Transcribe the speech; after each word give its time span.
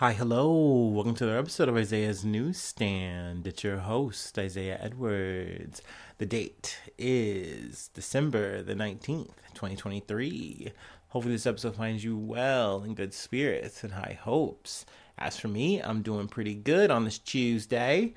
Hi, 0.00 0.14
hello. 0.14 0.88
Welcome 0.94 1.14
to 1.16 1.24
another 1.24 1.40
episode 1.40 1.68
of 1.68 1.76
Isaiah's 1.76 2.24
Newsstand. 2.24 3.46
It's 3.46 3.62
your 3.62 3.80
host, 3.80 4.38
Isaiah 4.38 4.78
Edwards. 4.80 5.82
The 6.16 6.24
date 6.24 6.78
is 6.96 7.90
December 7.92 8.62
the 8.62 8.74
19th, 8.74 9.34
2023. 9.52 10.72
Hopefully, 11.08 11.34
this 11.34 11.44
episode 11.44 11.76
finds 11.76 12.02
you 12.02 12.16
well 12.16 12.82
in 12.82 12.94
good 12.94 13.12
spirits 13.12 13.84
and 13.84 13.92
high 13.92 14.18
hopes. 14.18 14.86
As 15.18 15.38
for 15.38 15.48
me, 15.48 15.82
I'm 15.82 16.00
doing 16.00 16.28
pretty 16.28 16.54
good 16.54 16.90
on 16.90 17.04
this 17.04 17.18
Tuesday. 17.18 18.14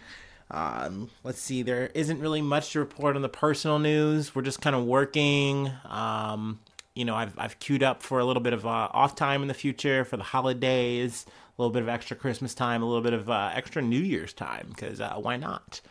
Um, 0.51 1.09
let's 1.25 1.41
see, 1.41 1.63
there 1.63 1.87
isn't 1.87 2.21
really 2.21 2.41
much 2.41 2.71
to 2.71 2.79
report 2.79 3.17
on 3.17 3.23
the 3.23 3.27
personal 3.27 3.79
news. 3.79 4.33
We're 4.33 4.43
just 4.43 4.61
kind 4.61 4.77
of 4.77 4.85
working. 4.85 5.69
Um, 5.83 6.61
you 6.95 7.03
know, 7.03 7.15
I've, 7.15 7.37
I've 7.37 7.59
queued 7.59 7.83
up 7.83 8.03
for 8.03 8.19
a 8.19 8.25
little 8.25 8.41
bit 8.41 8.53
of 8.53 8.65
uh, 8.65 8.87
off 8.93 9.15
time 9.15 9.41
in 9.41 9.49
the 9.49 9.53
future 9.53 10.05
for 10.05 10.15
the 10.15 10.23
holidays 10.23 11.25
little 11.57 11.71
bit 11.71 11.83
of 11.83 11.89
extra 11.89 12.15
Christmas 12.15 12.53
time, 12.53 12.81
a 12.81 12.85
little 12.85 13.03
bit 13.03 13.13
of 13.13 13.29
uh, 13.29 13.51
extra 13.53 13.81
New 13.81 13.99
Year's 13.99 14.33
time, 14.33 14.67
because 14.69 14.99
uh, 14.99 15.15
why 15.15 15.37
not? 15.37 15.81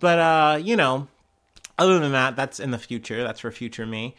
But, 0.00 0.18
uh, 0.18 0.58
you 0.62 0.76
know, 0.76 1.08
other 1.78 1.98
than 1.98 2.12
that, 2.12 2.36
that's 2.36 2.60
in 2.60 2.70
the 2.70 2.78
future. 2.78 3.22
That's 3.22 3.40
for 3.40 3.50
future 3.50 3.86
me. 3.86 4.16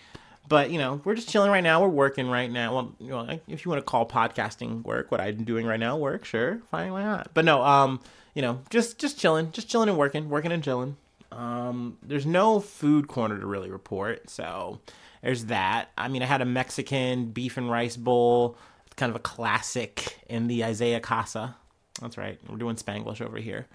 But, 0.48 0.70
you 0.70 0.78
know, 0.78 1.02
we're 1.04 1.16
just 1.16 1.30
chilling 1.30 1.50
right 1.50 1.64
now. 1.64 1.82
We're 1.82 1.90
working 1.90 2.30
right 2.30 2.52
now. 2.52 2.76
Well, 2.76 2.96
you 3.00 3.10
know, 3.10 3.40
if 3.48 3.66
you 3.66 3.72
want 3.72 3.80
to 3.80 3.86
call 3.86 4.08
podcasting 4.08 4.84
work, 4.84 5.12
what 5.12 5.20
I'm 5.20 5.44
doing 5.44 5.66
right 5.66 5.80
now 5.80 5.98
work, 5.98 6.24
sure, 6.24 6.60
fine, 6.70 6.92
why 6.92 7.04
not? 7.04 7.32
But 7.34 7.46
no, 7.46 7.64
um, 7.64 8.00
you 8.36 8.42
know, 8.42 8.62
just 8.70 9.00
just 9.00 9.18
chilling, 9.18 9.52
just 9.52 9.70
chilling 9.70 9.90
and 9.90 9.98
working, 9.98 10.30
working 10.30 10.52
and 10.52 10.64
chilling. 10.64 10.98
Um, 11.32 11.98
there's 12.04 12.28
no 12.28 12.60
food 12.60 13.08
corner 13.08 13.40
to 13.40 13.46
really 13.46 13.72
report, 13.72 14.30
so 14.30 14.80
there's 15.24 15.46
that. 15.46 15.90
I 15.98 16.10
mean, 16.10 16.22
I 16.22 16.26
had 16.26 16.42
a 16.42 16.46
Mexican 16.46 17.32
beef 17.32 17.58
and 17.58 17.70
rice 17.70 17.98
bowl 17.98 18.58
kind 18.96 19.10
of 19.10 19.16
a 19.16 19.20
classic 19.20 20.20
in 20.28 20.48
the 20.48 20.64
Isaiah 20.64 21.00
Casa. 21.00 21.56
That's 22.02 22.18
right. 22.18 22.40
We're 22.50 22.58
doing 22.58 22.76
Spanglish 22.76 23.22
over 23.22 23.38
here. 23.38 23.68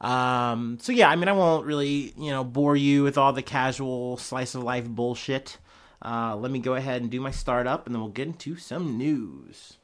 Um, 0.00 0.78
so 0.80 0.92
yeah, 0.92 1.08
I 1.08 1.16
mean, 1.16 1.28
I 1.28 1.32
won't 1.32 1.66
really, 1.66 2.14
you 2.16 2.30
know, 2.30 2.44
bore 2.44 2.76
you 2.76 3.02
with 3.02 3.18
all 3.18 3.32
the 3.32 3.42
casual 3.42 4.16
slice 4.16 4.54
of 4.54 4.62
life 4.62 4.86
bullshit. 4.86 5.58
Uh, 6.00 6.36
let 6.36 6.50
me 6.50 6.60
go 6.60 6.74
ahead 6.74 7.02
and 7.02 7.10
do 7.10 7.20
my 7.20 7.32
startup, 7.32 7.86
and 7.86 7.94
then 7.94 8.00
we'll 8.00 8.10
get 8.10 8.28
into 8.28 8.56
some 8.56 8.96
news. 8.96 9.78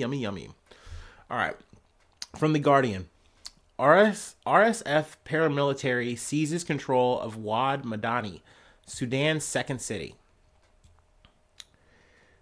Yummy, 0.00 0.18
yummy. 0.18 0.48
All 1.30 1.36
right. 1.36 1.56
From 2.36 2.52
The 2.54 2.58
Guardian 2.58 3.08
RS, 3.78 4.36
RSF 4.46 5.16
paramilitary 5.24 6.18
seizes 6.18 6.64
control 6.64 7.20
of 7.20 7.36
Wad 7.36 7.84
Madani, 7.84 8.40
Sudan's 8.86 9.44
second 9.44 9.80
city. 9.80 10.14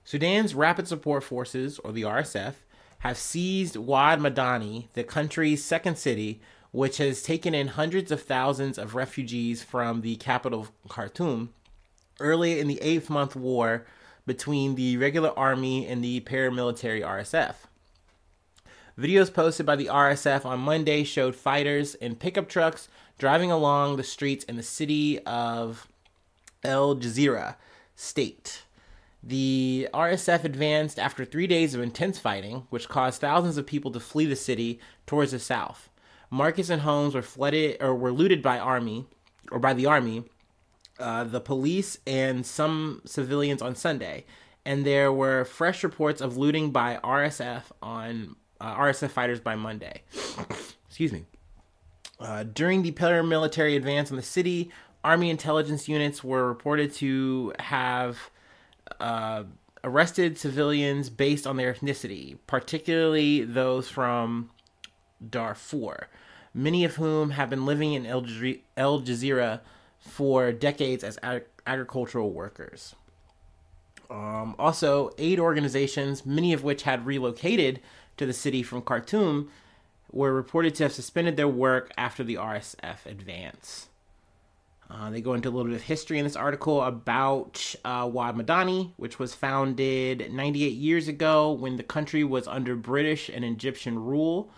Sudan's 0.05 0.55
Rapid 0.55 0.89
Support 0.89 1.25
Forces, 1.25 1.79
or 1.81 1.93
the 1.93 2.03
RSF, 2.03 2.55
have 3.01 3.19
seized 3.19 3.77
Wad 3.77 4.21
Madani, 4.21 4.87
the 4.95 5.05
country's 5.05 5.65
second 5.65 5.99
city, 5.99 6.41
which 6.71 6.99
has 6.99 7.23
taken 7.23 7.55
in 7.55 7.69
hundreds 7.69 8.13
of 8.13 8.23
thousands 8.23 8.79
of 8.79 8.95
refugees 8.95 9.63
from 9.63 10.01
the 10.01 10.17
capital, 10.17 10.69
Khartoum, 10.89 11.51
early 12.21 12.61
in 12.61 12.69
the 12.69 12.81
eighth 12.81 13.11
month 13.11 13.35
war 13.35 13.85
between 14.29 14.77
the 14.77 14.97
regular 14.97 15.37
army 15.37 15.89
and 15.89 16.05
the 16.05 16.21
paramilitary 16.21 17.03
RSF. 17.03 17.55
Videos 18.97 19.33
posted 19.33 19.65
by 19.65 19.77
the 19.77 19.87
RSF 19.87 20.45
on 20.45 20.61
Monday 20.61 21.03
showed 21.05 21.35
fighters 21.35 21.95
in 21.97 22.15
pickup 22.15 22.49
trucks 22.49 22.89
driving 23.19 23.51
along 23.51 23.97
the 23.97 24.05
streets 24.05 24.45
in 24.45 24.57
the 24.57 24.63
city 24.63 25.19
of 25.21 25.89
El 26.65 26.97
Jazeera 26.97 27.57
state. 27.95 28.63
The 29.23 29.89
RSF 29.93 30.45
advanced 30.45 30.99
after 30.99 31.25
three 31.25 31.47
days 31.47 31.75
of 31.75 31.81
intense 31.81 32.19
fighting, 32.19 32.67
which 32.71 32.89
caused 32.89 33.21
thousands 33.21 33.57
of 33.57 33.67
people 33.67 33.91
to 33.93 34.01
flee 34.01 34.27
the 34.27 34.37
city 34.37 34.81
towards 35.07 35.33
the 35.33 35.39
south. 35.39 35.89
Markets 36.31 36.71
and 36.71 36.83
homes 36.83 37.15
were 37.15 37.23
flooded 37.23 37.79
or 37.81 37.95
were 37.95 38.13
looted 38.13 38.43
by 38.43 38.59
army 38.59 39.07
or 39.51 39.59
by 39.59 39.75
the 39.75 39.87
army, 39.87 40.25
uh, 40.99 41.25
the 41.25 41.41
police 41.41 41.99
and 42.07 42.45
some 42.45 43.03
civilians 43.05 43.63
on 43.63 43.75
Sunday, 43.75 44.25
and 44.65 44.85
there 44.85 45.13
were 45.13 45.45
fresh 45.45 45.83
reports 45.83 46.21
of 46.21 46.37
looting 46.37 46.71
by 46.71 46.99
RSF 47.03 47.63
on 47.83 48.37
uh, 48.61 48.75
RSF 48.77 49.11
fighters 49.11 49.41
by 49.41 49.55
Monday. 49.55 50.03
Excuse 50.89 51.13
me. 51.13 51.25
Uh, 52.21 52.43
during 52.43 52.83
the 52.83 52.93
paramilitary 52.93 53.77
advance 53.77 54.11
on 54.11 54.17
the 54.17 54.23
city, 54.23 54.71
Army 55.05 55.31
intelligence 55.31 55.89
units 55.89 56.25
were 56.25 56.49
reported 56.49 56.93
to 56.95 57.53
have 57.61 58.19
uh, 58.99 59.45
arrested 59.85 60.37
civilians 60.37 61.09
based 61.09 61.47
on 61.47 61.57
their 61.57 61.73
ethnicity, 61.73 62.39
particularly 62.47 63.45
those 63.45 63.89
from 63.89 64.51
Darfur, 65.27 66.09
many 66.53 66.85
of 66.85 66.97
whom 66.97 67.31
have 67.31 67.49
been 67.49 67.65
living 67.65 67.93
in 67.93 68.07
El, 68.07 68.23
Jazeera 68.23 69.61
for 70.09 70.53
decades 70.53 71.05
as 71.05 71.19
ag- 71.23 71.45
agricultural 71.67 72.31
workers. 72.31 72.95
Um, 74.11 74.55
also, 74.59 75.11
aid 75.19 75.39
organizations, 75.39 76.25
many 76.25 76.53
of 76.53 76.65
which 76.65 76.83
had 76.83 77.07
relocated 77.07 77.81
to 78.17 78.27
the 78.27 78.33
city 78.33 78.63
from 78.63 78.83
Khartoum, 78.83 79.51
were 80.11 80.33
reported 80.33 80.75
to 80.77 80.85
have 80.85 80.93
suspended 80.93 81.37
their 81.37 81.49
work 81.49 81.93
after 81.99 82.25
the 82.25 82.37
RSF 82.37 83.05
advance. 83.05 83.89
Uh, 84.91 85.11
they 85.11 85.21
go 85.21 85.35
into 85.35 85.49
a 85.49 85.51
little 85.51 85.67
bit 85.71 85.75
of 85.75 85.83
history 85.83 86.19
in 86.19 86.25
this 86.25 86.37
article 86.37 86.83
about 86.83 87.75
uh, 87.85 88.09
Wad 88.11 88.37
Madani, 88.37 88.93
which 88.97 89.19
was 89.19 89.35
founded 89.35 90.33
98 90.33 90.73
years 90.73 91.09
ago 91.09 91.53
when 91.53 91.77
the 91.77 91.83
country 91.83 92.25
was 92.25 92.49
under 92.49 92.75
British 92.75 93.29
and 93.29 93.45
Egyptian 93.45 93.99
rule, 93.99 94.51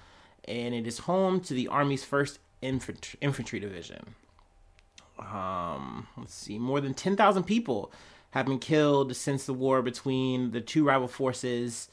and 0.46 0.72
it 0.72 0.86
is 0.86 1.00
home 1.00 1.40
to 1.40 1.54
the 1.54 1.66
Army's 1.66 2.04
1st 2.04 2.38
Infantry, 2.62 3.18
Infantry 3.20 3.58
Division 3.58 4.14
um, 5.20 6.06
let's 6.16 6.34
see, 6.34 6.58
more 6.58 6.80
than 6.80 6.94
10,000 6.94 7.44
people 7.44 7.92
have 8.30 8.46
been 8.46 8.58
killed 8.58 9.14
since 9.16 9.46
the 9.46 9.54
war 9.54 9.82
between 9.82 10.52
the 10.52 10.60
two 10.60 10.84
rival 10.84 11.08
forces 11.08 11.88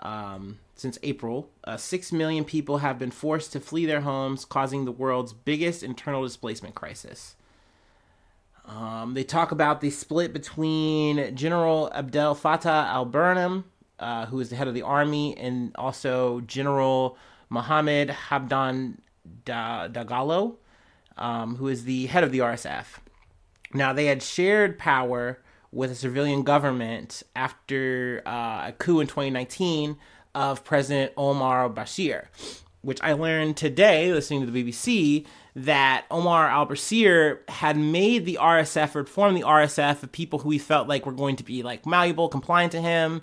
um, 0.00 0.58
since 0.74 0.98
April. 1.02 1.50
Uh, 1.64 1.76
Six 1.76 2.12
million 2.12 2.44
people 2.44 2.78
have 2.78 2.98
been 2.98 3.10
forced 3.10 3.52
to 3.52 3.60
flee 3.60 3.86
their 3.86 4.00
homes, 4.00 4.44
causing 4.44 4.84
the 4.84 4.92
world's 4.92 5.32
biggest 5.32 5.82
internal 5.82 6.22
displacement 6.22 6.74
crisis. 6.74 7.36
Um, 8.64 9.14
they 9.14 9.24
talk 9.24 9.50
about 9.50 9.80
the 9.80 9.90
split 9.90 10.32
between 10.32 11.34
General 11.34 11.90
Abdel 11.92 12.34
Fattah 12.36 12.86
al 12.86 13.06
Burhan, 13.06 13.64
uh, 13.98 14.26
who 14.26 14.38
is 14.40 14.50
the 14.50 14.56
head 14.56 14.68
of 14.68 14.74
the 14.74 14.82
army, 14.82 15.36
and 15.36 15.72
also 15.74 16.40
General 16.42 17.18
Mohammed 17.48 18.08
Hamdan 18.08 18.98
Dagalo, 19.44 20.56
um, 21.16 21.56
who 21.56 21.68
is 21.68 21.84
the 21.84 22.06
head 22.06 22.24
of 22.24 22.32
the 22.32 22.40
RSF. 22.40 22.86
Now, 23.74 23.92
they 23.92 24.06
had 24.06 24.22
shared 24.22 24.78
power 24.78 25.38
with 25.72 25.90
a 25.90 25.94
civilian 25.94 26.42
government 26.42 27.22
after 27.34 28.22
uh, 28.26 28.68
a 28.68 28.74
coup 28.78 29.00
in 29.00 29.06
2019 29.06 29.96
of 30.34 30.64
President 30.64 31.12
Omar 31.16 31.62
al 31.62 31.70
Bashir, 31.70 32.26
which 32.82 33.02
I 33.02 33.12
learned 33.14 33.56
today 33.56 34.12
listening 34.12 34.44
to 34.44 34.50
the 34.50 34.64
BBC 34.64 35.26
that 35.56 36.04
Omar 36.10 36.48
al 36.48 36.66
Bashir 36.66 37.38
had 37.48 37.76
made 37.76 38.26
the 38.26 38.38
RSF 38.40 38.94
or 38.94 39.04
formed 39.04 39.36
the 39.36 39.42
RSF 39.42 40.02
of 40.02 40.12
people 40.12 40.40
who 40.40 40.50
he 40.50 40.58
felt 40.58 40.88
like 40.88 41.06
were 41.06 41.12
going 41.12 41.36
to 41.36 41.44
be 41.44 41.62
like 41.62 41.86
malleable, 41.86 42.28
compliant 42.28 42.72
to 42.72 42.80
him, 42.80 43.22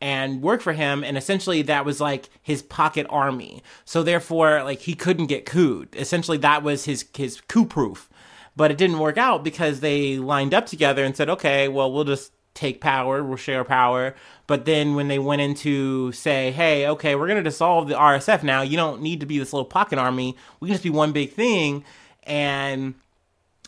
and 0.00 0.40
work 0.40 0.62
for 0.62 0.72
him 0.72 1.04
and 1.04 1.18
essentially 1.18 1.62
that 1.62 1.84
was 1.84 2.00
like 2.00 2.28
his 2.42 2.62
pocket 2.62 3.06
army. 3.10 3.62
So 3.84 4.02
therefore 4.02 4.62
like 4.62 4.80
he 4.80 4.94
couldn't 4.94 5.26
get 5.26 5.46
cooed. 5.46 5.94
Essentially 5.94 6.38
that 6.38 6.62
was 6.62 6.84
his 6.86 7.04
his 7.14 7.40
coup 7.42 7.66
proof. 7.66 8.08
But 8.56 8.70
it 8.70 8.78
didn't 8.78 8.98
work 8.98 9.18
out 9.18 9.44
because 9.44 9.80
they 9.80 10.18
lined 10.18 10.54
up 10.54 10.66
together 10.66 11.04
and 11.04 11.16
said 11.16 11.28
okay 11.28 11.68
well 11.68 11.92
we'll 11.92 12.04
just 12.04 12.32
take 12.54 12.80
power 12.80 13.22
we'll 13.22 13.36
share 13.36 13.64
power. 13.64 14.14
But 14.46 14.64
then 14.64 14.94
when 14.94 15.08
they 15.08 15.18
went 15.18 15.42
into 15.42 16.12
say 16.12 16.50
hey 16.50 16.86
okay 16.88 17.14
we're 17.14 17.26
going 17.26 17.36
to 17.36 17.42
dissolve 17.42 17.88
the 17.88 17.94
rsf 17.94 18.42
now. 18.42 18.62
You 18.62 18.76
don't 18.76 19.02
need 19.02 19.20
to 19.20 19.26
be 19.26 19.38
this 19.38 19.52
little 19.52 19.66
pocket 19.66 19.98
army. 19.98 20.36
We 20.60 20.68
can 20.68 20.74
just 20.74 20.84
be 20.84 20.90
one 20.90 21.12
big 21.12 21.32
thing. 21.32 21.84
And 22.24 22.94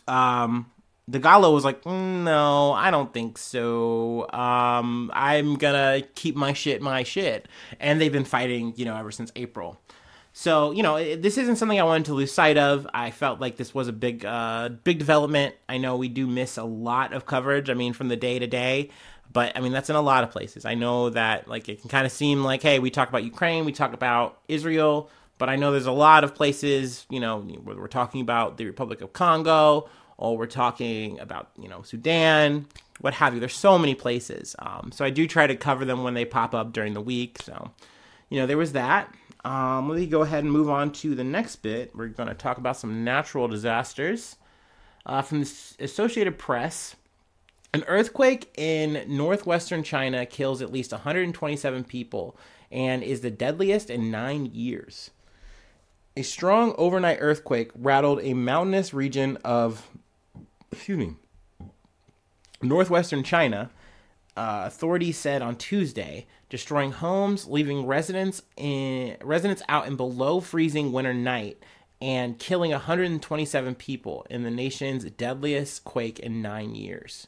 um 0.07 0.71
Dagalo 1.09 1.53
was 1.53 1.65
like, 1.65 1.85
no, 1.85 2.71
I 2.71 2.89
don't 2.89 3.13
think 3.13 3.37
so. 3.37 4.29
Um, 4.31 5.11
I'm 5.13 5.55
gonna 5.55 6.03
keep 6.15 6.35
my 6.35 6.53
shit 6.53 6.81
my 6.81 7.03
shit. 7.03 7.47
And 7.79 7.99
they've 7.99 8.11
been 8.11 8.23
fighting, 8.25 8.73
you 8.77 8.85
know, 8.85 8.95
ever 8.95 9.11
since 9.11 9.31
April. 9.35 9.81
So 10.31 10.71
you 10.71 10.81
know, 10.81 10.95
it, 10.95 11.21
this 11.21 11.37
isn't 11.37 11.57
something 11.57 11.79
I 11.79 11.83
wanted 11.83 12.05
to 12.05 12.13
lose 12.13 12.31
sight 12.31 12.57
of. 12.57 12.87
I 12.93 13.11
felt 13.11 13.41
like 13.41 13.57
this 13.57 13.73
was 13.73 13.87
a 13.87 13.93
big, 13.93 14.25
uh, 14.25 14.69
big 14.69 14.97
development. 14.97 15.55
I 15.67 15.77
know 15.77 15.97
we 15.97 16.07
do 16.07 16.25
miss 16.25 16.57
a 16.57 16.63
lot 16.63 17.13
of 17.13 17.25
coverage. 17.25 17.69
I 17.69 17.73
mean, 17.73 17.93
from 17.93 18.07
the 18.07 18.15
day 18.15 18.39
to 18.39 18.47
day, 18.47 18.89
but 19.31 19.57
I 19.57 19.59
mean 19.59 19.73
that's 19.73 19.89
in 19.89 19.97
a 19.97 20.01
lot 20.01 20.23
of 20.23 20.31
places. 20.31 20.63
I 20.63 20.75
know 20.75 21.09
that 21.09 21.49
like 21.49 21.67
it 21.67 21.81
can 21.81 21.89
kind 21.89 22.05
of 22.05 22.11
seem 22.11 22.43
like, 22.43 22.61
hey, 22.61 22.79
we 22.79 22.89
talk 22.89 23.09
about 23.09 23.25
Ukraine, 23.25 23.65
we 23.65 23.73
talk 23.73 23.93
about 23.93 24.39
Israel, 24.47 25.09
but 25.37 25.49
I 25.49 25.57
know 25.57 25.71
there's 25.71 25.85
a 25.85 25.91
lot 25.91 26.23
of 26.23 26.33
places. 26.33 27.05
You 27.09 27.19
know, 27.19 27.41
where 27.41 27.75
we're 27.75 27.87
talking 27.87 28.21
about 28.21 28.57
the 28.57 28.65
Republic 28.65 29.01
of 29.01 29.11
Congo, 29.11 29.89
or 30.17 30.37
we're 30.37 30.45
talking 30.45 31.19
about 31.19 31.49
you 31.59 31.67
know 31.67 31.81
Sudan, 31.81 32.67
what 33.01 33.13
have 33.15 33.33
you. 33.33 33.39
There's 33.39 33.55
so 33.55 33.77
many 33.77 33.95
places. 33.95 34.55
Um, 34.59 34.91
so 34.93 35.05
I 35.05 35.09
do 35.09 35.27
try 35.27 35.47
to 35.47 35.55
cover 35.55 35.85
them 35.85 36.03
when 36.03 36.13
they 36.13 36.25
pop 36.25 36.53
up 36.53 36.73
during 36.73 36.93
the 36.93 37.01
week. 37.01 37.41
So 37.41 37.71
you 38.29 38.39
know, 38.39 38.47
there 38.47 38.57
was 38.57 38.73
that. 38.73 39.13
Um, 39.45 39.89
let 39.89 39.99
me 39.99 40.07
go 40.07 40.21
ahead 40.21 40.43
and 40.43 40.51
move 40.51 40.69
on 40.69 40.91
to 40.93 41.15
the 41.15 41.23
next 41.23 41.57
bit. 41.57 41.95
We're 41.95 42.07
going 42.07 42.29
to 42.29 42.35
talk 42.35 42.57
about 42.57 42.77
some 42.77 43.03
natural 43.03 43.47
disasters. 43.47 44.37
Uh, 45.05 45.21
from 45.21 45.41
the 45.41 45.51
Associated 45.79 46.39
Press, 46.39 46.95
an 47.73 47.83
earthquake 47.87 48.53
in 48.57 49.03
northwestern 49.07 49.83
China 49.83 50.25
kills 50.25 50.61
at 50.61 50.71
least 50.71 50.91
127 50.91 51.83
people 51.83 52.37
and 52.71 53.03
is 53.03 53.21
the 53.21 53.31
deadliest 53.31 53.89
in 53.89 54.09
nine 54.09 54.45
years. 54.53 55.11
A 56.15 56.21
strong 56.21 56.73
overnight 56.77 57.17
earthquake 57.19 57.71
rattled 57.75 58.19
a 58.21 58.33
mountainous 58.33 58.93
region 58.93 59.37
of, 59.43 59.89
excuse 60.73 60.97
me, 60.97 61.15
northwestern 62.61 63.23
China 63.23 63.69
uh, 64.35 64.63
authorities 64.65 65.17
said 65.17 65.41
on 65.41 65.55
Tuesday, 65.55 66.25
destroying 66.49 66.91
homes, 66.91 67.47
leaving 67.47 67.85
residents 67.85 68.41
in 68.57 69.15
residents 69.21 69.61
out 69.69 69.87
in 69.87 69.95
below 69.95 70.39
freezing 70.39 70.91
winter 70.91 71.13
night, 71.13 71.61
and 72.01 72.39
killing 72.39 72.71
127 72.71 73.75
people 73.75 74.25
in 74.29 74.43
the 74.43 74.51
nation's 74.51 75.05
deadliest 75.11 75.83
quake 75.83 76.19
in 76.19 76.41
nine 76.41 76.75
years. 76.75 77.27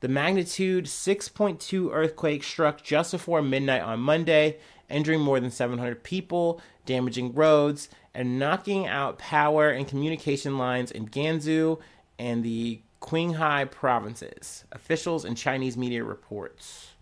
The 0.00 0.08
magnitude 0.08 0.84
6.2 0.84 1.90
earthquake 1.92 2.44
struck 2.44 2.82
just 2.82 3.12
before 3.12 3.40
midnight 3.40 3.80
on 3.80 4.00
Monday, 4.00 4.58
injuring 4.90 5.20
more 5.20 5.40
than 5.40 5.50
700 5.50 6.02
people, 6.04 6.60
damaging 6.84 7.32
roads, 7.32 7.88
and 8.14 8.38
knocking 8.38 8.86
out 8.86 9.18
power 9.18 9.70
and 9.70 9.88
communication 9.88 10.58
lines 10.58 10.90
in 10.90 11.08
Gansu 11.08 11.78
and 12.24 12.42
the 12.42 12.80
Qinghai 13.02 13.70
provinces. 13.70 14.64
Officials 14.72 15.26
and 15.26 15.36
Chinese 15.36 15.76
media 15.76 16.02
reports. 16.02 16.92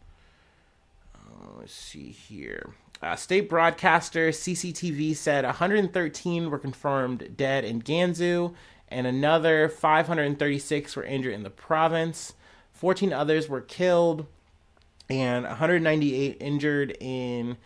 Uh, 1.15 1.59
let's 1.61 1.73
see 1.73 2.11
here. 2.11 2.75
Uh, 3.01 3.15
state 3.15 3.49
broadcaster 3.49 4.31
CCTV 4.31 5.15
said 5.15 5.45
113 5.45 6.51
were 6.51 6.59
confirmed 6.59 7.37
dead 7.37 7.65
in 7.65 7.81
Gansu, 7.81 8.53
and 8.89 9.07
another 9.07 9.69
536 9.69 10.97
were 10.97 11.05
injured 11.05 11.35
in 11.35 11.45
the 11.45 11.51
province. 11.51 12.33
14 12.73 13.13
others 13.13 13.49
were 13.49 13.61
killed, 13.61 14.27
and 15.09 15.45
198 15.45 16.37
injured 16.41 16.97
in 16.99 17.57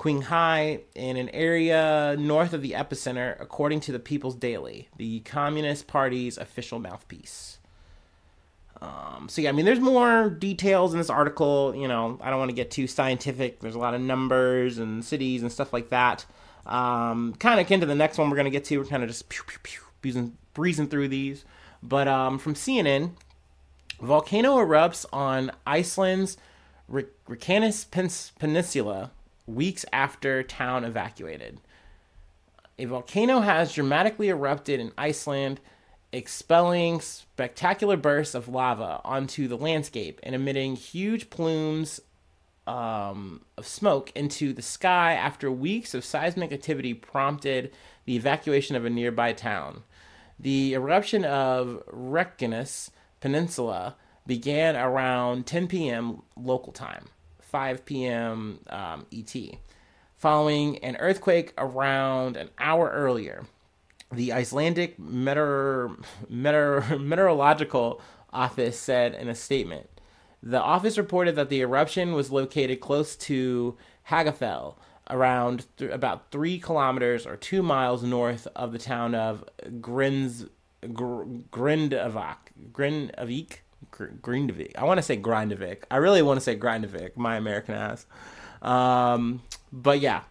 Qinghai, 0.00 0.80
in 0.94 1.18
an 1.18 1.28
area 1.28 2.16
north 2.18 2.54
of 2.54 2.62
the 2.62 2.70
epicenter, 2.72 3.38
according 3.38 3.80
to 3.80 3.92
the 3.92 3.98
People's 3.98 4.34
Daily, 4.34 4.88
the 4.96 5.20
Communist 5.20 5.88
Party's 5.88 6.38
official 6.38 6.78
mouthpiece. 6.78 7.58
Um, 8.80 9.28
so 9.28 9.42
yeah, 9.42 9.50
I 9.50 9.52
mean, 9.52 9.66
there's 9.66 9.78
more 9.78 10.30
details 10.30 10.94
in 10.94 10.98
this 10.98 11.10
article. 11.10 11.74
You 11.76 11.86
know, 11.86 12.18
I 12.22 12.30
don't 12.30 12.38
want 12.38 12.48
to 12.48 12.54
get 12.54 12.70
too 12.70 12.86
scientific. 12.86 13.60
There's 13.60 13.74
a 13.74 13.78
lot 13.78 13.92
of 13.92 14.00
numbers 14.00 14.78
and 14.78 15.04
cities 15.04 15.42
and 15.42 15.52
stuff 15.52 15.70
like 15.70 15.90
that. 15.90 16.24
Um, 16.64 17.34
kind 17.38 17.60
of 17.60 17.66
akin 17.66 17.80
to 17.80 17.86
the 17.86 17.94
next 17.94 18.16
one 18.16 18.30
we're 18.30 18.38
gonna 18.38 18.48
get 18.48 18.64
to. 18.66 18.78
We're 18.78 18.86
kind 18.86 19.02
of 19.02 19.10
just 19.10 19.28
pew, 19.28 19.42
pew, 19.46 19.58
pew, 19.62 19.82
breezing, 20.00 20.34
breezing 20.54 20.88
through 20.88 21.08
these. 21.08 21.44
But 21.82 22.08
um, 22.08 22.38
from 22.38 22.54
CNN, 22.54 23.10
volcano 24.00 24.56
erupts 24.56 25.04
on 25.12 25.50
Iceland's 25.66 26.38
Reykjanes 26.90 27.84
Peninsula 28.38 29.10
weeks 29.54 29.84
after 29.92 30.42
town 30.42 30.84
evacuated. 30.84 31.60
A 32.78 32.86
volcano 32.86 33.40
has 33.40 33.74
dramatically 33.74 34.28
erupted 34.28 34.80
in 34.80 34.92
Iceland 34.96 35.60
expelling 36.12 37.00
spectacular 37.00 37.96
bursts 37.96 38.34
of 38.34 38.48
lava 38.48 39.00
onto 39.04 39.46
the 39.46 39.56
landscape 39.56 40.18
and 40.22 40.34
emitting 40.34 40.76
huge 40.76 41.30
plumes 41.30 42.00
um, 42.66 43.42
of 43.56 43.66
smoke 43.66 44.12
into 44.14 44.52
the 44.52 44.62
sky 44.62 45.12
after 45.12 45.50
weeks 45.50 45.94
of 45.94 46.04
seismic 46.04 46.52
activity 46.52 46.94
prompted 46.94 47.72
the 48.04 48.16
evacuation 48.16 48.76
of 48.76 48.84
a 48.84 48.90
nearby 48.90 49.32
town. 49.32 49.82
The 50.38 50.74
eruption 50.74 51.24
of 51.24 51.82
Reykjanes 51.92 52.90
Peninsula 53.20 53.96
began 54.26 54.76
around 54.76 55.46
10 55.46 55.66
p.m. 55.68 56.22
local 56.36 56.72
time, 56.72 57.06
5 57.50 57.84
p.m. 57.84 58.60
Um, 58.68 59.06
ET, 59.12 59.34
following 60.16 60.78
an 60.78 60.96
earthquake 60.96 61.52
around 61.58 62.36
an 62.36 62.50
hour 62.58 62.90
earlier 62.90 63.44
the 64.12 64.32
Icelandic 64.32 64.98
Meteor, 64.98 65.90
Meteor, 66.28 66.80
Meteorological 66.98 68.00
Office 68.32 68.78
said 68.78 69.14
in 69.14 69.28
a 69.28 69.34
statement. 69.34 69.88
The 70.42 70.60
office 70.60 70.98
reported 70.98 71.36
that 71.36 71.48
the 71.48 71.60
eruption 71.60 72.14
was 72.14 72.32
located 72.32 72.80
close 72.80 73.14
to 73.16 73.76
Hagafell, 74.08 74.74
around 75.10 75.66
th- 75.76 75.90
about 75.90 76.30
three 76.30 76.58
kilometers 76.58 77.26
or 77.26 77.36
two 77.36 77.62
miles 77.62 78.02
north 78.02 78.46
of 78.56 78.72
the 78.72 78.78
town 78.78 79.14
of 79.14 79.44
Grins, 79.80 80.46
Gr- 80.92 81.24
Grindavik. 81.52 82.36
Grindavik? 82.72 83.58
Grindavik. 83.92 84.76
I 84.76 84.84
want 84.84 84.98
to 84.98 85.02
say 85.02 85.16
Grindavik. 85.16 85.84
I 85.90 85.96
really 85.96 86.22
want 86.22 86.38
to 86.38 86.44
say 86.44 86.56
Grindavik, 86.56 87.16
my 87.16 87.36
American 87.36 87.74
ass. 87.74 88.06
Um, 88.62 89.42
but 89.72 90.00
yeah, 90.00 90.22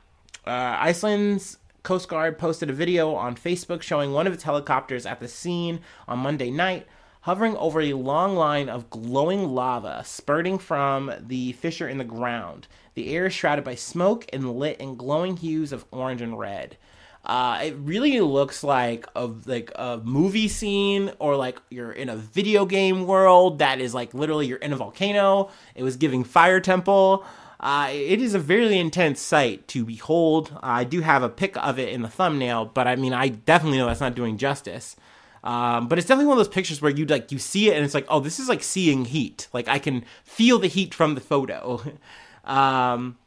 uh, 0.45 0.77
Iceland's 0.79 1.57
Coast 1.83 2.09
Guard 2.09 2.37
posted 2.37 2.69
a 2.69 2.73
video 2.73 3.15
on 3.15 3.35
Facebook 3.35 3.81
showing 3.81 4.11
one 4.11 4.27
of 4.27 4.33
its 4.33 4.43
helicopters 4.43 5.05
at 5.05 5.19
the 5.19 5.27
scene 5.27 5.79
on 6.07 6.19
Monday 6.19 6.51
night, 6.51 6.85
hovering 7.21 7.55
over 7.57 7.81
a 7.81 7.93
long 7.93 8.35
line 8.35 8.69
of 8.69 8.89
glowing 8.89 9.49
lava 9.49 10.03
spurting 10.05 10.57
from 10.59 11.11
the 11.19 11.53
fissure 11.53 11.87
in 11.87 11.97
the 11.97 12.03
ground. 12.03 12.67
The 12.93 13.15
air 13.15 13.27
is 13.27 13.33
shrouded 13.33 13.63
by 13.63 13.75
smoke 13.75 14.25
and 14.33 14.57
lit 14.57 14.79
in 14.79 14.95
glowing 14.95 15.37
hues 15.37 15.71
of 15.71 15.85
orange 15.91 16.21
and 16.21 16.37
red. 16.37 16.77
Uh, 17.25 17.59
it 17.63 17.75
really 17.77 18.19
looks 18.21 18.63
like 18.63 19.05
a 19.15 19.25
like 19.45 19.71
a 19.75 19.99
movie 20.03 20.47
scene 20.47 21.11
or 21.19 21.35
like 21.35 21.61
you're 21.69 21.91
in 21.91 22.09
a 22.09 22.15
video 22.15 22.65
game 22.65 23.05
world 23.05 23.59
that 23.59 23.79
is 23.79 23.93
like 23.93 24.13
literally 24.13 24.47
you're 24.47 24.57
in 24.57 24.73
a 24.73 24.77
volcano. 24.77 25.49
It 25.75 25.83
was 25.83 25.97
giving 25.97 26.23
Fire 26.23 26.59
Temple. 26.59 27.25
Uh, 27.59 27.89
it 27.91 28.21
is 28.21 28.33
a 28.33 28.39
very 28.39 28.77
intense 28.77 29.19
sight 29.19 29.67
to 29.67 29.83
behold. 29.83 30.51
Uh, 30.55 30.59
I 30.61 30.83
do 30.85 31.01
have 31.01 31.23
a 31.23 31.29
pic 31.29 31.57
of 31.57 31.77
it 31.77 31.89
in 31.89 32.01
the 32.01 32.07
thumbnail, 32.07 32.65
but 32.65 32.87
I 32.87 32.95
mean, 32.95 33.13
I 33.13 33.27
definitely 33.27 33.79
know 33.79 33.87
that's 33.87 33.99
not 33.99 34.15
doing 34.15 34.37
justice. 34.37 34.95
Um, 35.43 35.87
but 35.87 35.97
it's 35.97 36.07
definitely 36.07 36.27
one 36.27 36.37
of 36.37 36.45
those 36.45 36.53
pictures 36.53 36.81
where 36.81 36.91
you 36.91 37.05
like 37.05 37.31
you 37.31 37.39
see 37.39 37.69
it 37.69 37.75
and 37.75 37.85
it's 37.85 37.93
like, 37.93 38.05
oh, 38.09 38.21
this 38.21 38.39
is 38.39 38.49
like 38.49 38.63
seeing 38.63 39.05
heat. 39.05 39.47
Like 39.51 39.67
I 39.67 39.77
can 39.79 40.05
feel 40.23 40.57
the 40.57 40.67
heat 40.67 40.93
from 40.93 41.15
the 41.15 41.21
photo. 41.21 41.81
um, 42.45 43.17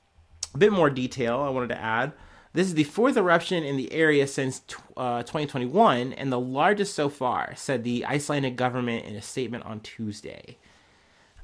a 0.54 0.58
bit 0.58 0.72
more 0.72 0.90
detail 0.90 1.40
I 1.40 1.50
wanted 1.50 1.68
to 1.68 1.80
add. 1.80 2.12
This 2.54 2.66
is 2.66 2.74
the 2.74 2.84
fourth 2.84 3.16
eruption 3.16 3.64
in 3.64 3.76
the 3.76 3.92
area 3.92 4.26
since 4.26 4.60
uh, 4.96 5.22
2021 5.22 6.12
and 6.12 6.30
the 6.30 6.38
largest 6.38 6.94
so 6.94 7.08
far, 7.08 7.54
said 7.56 7.82
the 7.82 8.04
Icelandic 8.04 8.56
government 8.56 9.06
in 9.06 9.16
a 9.16 9.22
statement 9.22 9.64
on 9.64 9.80
Tuesday. 9.80 10.58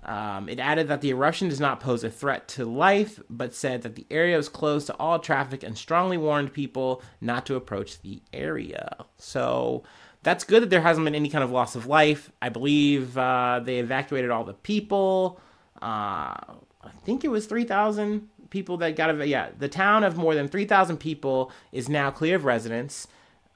Um, 0.04 0.48
it 0.48 0.58
added 0.58 0.88
that 0.88 1.00
the 1.00 1.10
eruption 1.10 1.48
does 1.48 1.60
not 1.60 1.80
pose 1.80 2.04
a 2.04 2.10
threat 2.10 2.46
to 2.48 2.64
life, 2.64 3.20
but 3.28 3.54
said 3.54 3.82
that 3.82 3.94
the 3.94 4.06
area 4.10 4.36
was 4.36 4.48
closed 4.48 4.86
to 4.88 4.96
all 4.96 5.18
traffic 5.18 5.62
and 5.62 5.76
strongly 5.76 6.18
warned 6.18 6.52
people 6.52 7.02
not 7.20 7.46
to 7.46 7.56
approach 7.56 8.00
the 8.02 8.22
area. 8.32 8.96
So 9.16 9.84
that's 10.22 10.44
good 10.44 10.62
that 10.62 10.70
there 10.70 10.82
hasn't 10.82 11.04
been 11.04 11.14
any 11.14 11.30
kind 11.30 11.42
of 11.42 11.50
loss 11.50 11.74
of 11.74 11.86
life. 11.86 12.30
I 12.40 12.50
believe 12.50 13.16
uh, 13.16 13.60
they 13.64 13.78
evacuated 13.78 14.30
all 14.30 14.44
the 14.44 14.54
people. 14.54 15.40
Uh, 15.80 16.36
I 16.82 16.90
think 17.04 17.24
it 17.24 17.28
was 17.28 17.46
3,000 17.46 18.28
people 18.50 18.76
that 18.78 18.96
got, 18.96 19.10
ev- 19.10 19.26
yeah, 19.26 19.50
the 19.58 19.68
town 19.68 20.04
of 20.04 20.16
more 20.16 20.34
than 20.34 20.48
3,000 20.48 20.98
people 20.98 21.52
is 21.72 21.88
now 21.88 22.10
clear 22.10 22.36
of 22.36 22.44
residents. 22.44 23.08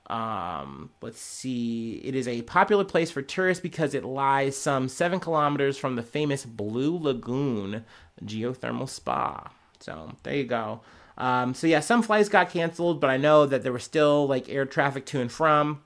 Um, 0.09 0.91
let's 1.01 1.21
see. 1.21 2.01
It 2.05 2.15
is 2.15 2.29
a 2.29 2.43
popular 2.43 2.85
place 2.85 3.11
for 3.11 3.23
tourists 3.23 3.63
because 3.63 3.95
it 3.95 4.05
lies 4.05 4.57
some 4.57 4.89
seven 4.89 5.21
kilometers 5.21 5.79
from 5.79 5.97
the 5.97 6.03
famous 6.03 6.45
Blue 6.45 6.99
Lagoon 6.99 7.85
geothermal 8.25 8.89
spa. 8.89 9.51
So 9.81 10.13
there 10.23 10.35
you 10.35 10.45
go. 10.45 10.81
Um, 11.19 11.55
so 11.55 11.67
yeah, 11.67 11.81
some 11.81 12.03
flights 12.03 12.29
got 12.29 12.51
canceled, 12.51 13.01
but 13.01 13.11
I 13.11 13.17
know 13.17 13.47
that 13.47 13.63
there 13.63 13.73
was 13.73 13.85
still 13.85 14.27
like 14.27 14.49
air 14.49 14.67
traffic 14.67 15.07
to 15.07 15.21
and 15.21 15.31
from. 15.31 15.83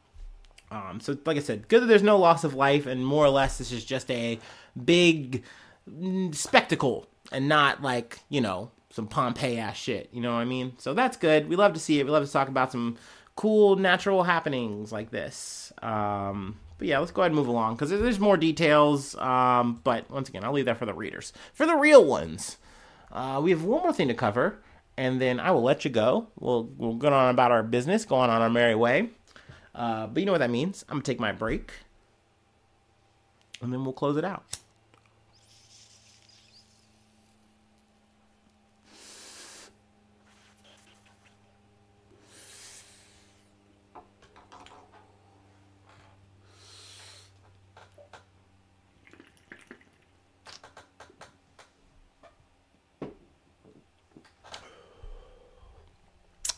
Um, 0.71 0.99
so 1.01 1.17
like 1.25 1.37
I 1.37 1.41
said, 1.41 1.69
good 1.69 1.83
that 1.83 1.87
there's 1.87 2.03
no 2.03 2.19
loss 2.19 2.43
of 2.43 2.55
life, 2.55 2.87
and 2.87 3.07
more 3.07 3.25
or 3.25 3.31
less 3.31 3.59
this 3.59 3.71
is 3.71 3.85
just 3.85 4.11
a 4.11 4.39
big 4.85 5.45
spectacle 6.33 7.07
and 7.31 7.49
not 7.49 7.83
like 7.83 8.19
you 8.29 8.41
know 8.41 8.71
some 8.97 9.07
Pompeii 9.07 9.59
ass 9.59 9.77
shit. 9.77 10.09
You 10.11 10.23
know 10.23 10.33
what 10.33 10.41
I 10.41 10.47
mean? 10.47 10.73
So 10.79 10.95
that's 10.95 11.19
good. 11.19 11.51
We 11.51 11.55
love 11.55 11.75
to 11.75 11.79
see 11.79 12.01
it. 12.01 12.05
We 12.05 12.11
love 12.11 12.25
to 12.25 12.33
talk 12.33 12.49
about 12.49 12.73
some 12.73 12.97
cool 13.37 13.77
natural 13.77 14.23
happenings 14.23 14.91
like 14.91 15.11
this. 15.11 15.71
Um, 15.83 16.59
but 16.79 16.89
yeah, 16.89 16.99
let's 16.99 17.13
go 17.13 17.21
ahead 17.21 17.31
and 17.31 17.37
move 17.37 17.47
along 17.47 17.75
because 17.75 17.91
there's 17.91 18.19
more 18.19 18.39
details. 18.39 19.15
Um, 19.17 19.83
but 19.85 20.11
once 20.11 20.31
again, 20.31 20.45
I'll 20.45 20.53
leave 20.53 20.65
that 20.65 20.79
for 20.79 20.87
the 20.87 20.95
readers. 20.95 21.35
For 21.53 21.67
the 21.67 21.77
real 21.77 22.07
ones, 22.07 22.57
uh, 23.13 23.39
we 23.45 23.51
have 23.51 23.65
one 23.65 23.83
more 23.83 23.93
thing 23.93 24.09
to 24.09 24.15
cover, 24.15 24.63
and 24.97 25.21
then 25.21 25.41
I 25.41 25.51
will 25.51 25.63
let 25.63 25.85
you 25.85 25.91
go. 25.91 26.29
We'll 26.41 26.65
we'll 26.79 26.95
go 26.95 27.13
on 27.13 27.29
about 27.29 27.53
our 27.53 27.63
business, 27.63 28.07
going 28.07 28.31
on 28.31 28.41
our 28.41 28.51
merry 28.51 28.75
way. 28.75 29.11
Uh, 29.75 30.07
but 30.07 30.21
you 30.21 30.27
know 30.27 30.33
what 30.33 30.39
that 30.39 30.51
means. 30.51 30.87
I'm 30.89 30.97
gonna 30.97 31.05
take 31.05 31.21
my 31.21 31.33
break, 31.33 31.71
and 33.61 33.71
then 33.71 33.85
we'll 33.85 33.93
close 33.93 34.17
it 34.17 34.25
out. 34.25 34.57